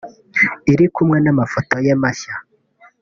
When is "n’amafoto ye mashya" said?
1.21-2.33